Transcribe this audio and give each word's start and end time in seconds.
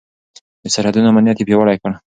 د 0.63 0.65
سرحدونو 0.73 1.09
امنيت 1.11 1.37
يې 1.39 1.47
پياوړی 1.47 1.77
کړ. 1.81 1.91